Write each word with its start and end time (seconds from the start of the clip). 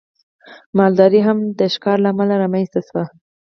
مالداري 0.77 1.21
هم 1.27 1.37
د 1.59 1.59
ښکار 1.73 1.97
له 2.03 2.09
امله 2.13 2.35
رامنځته 2.43 2.79
شوه. 2.87 3.03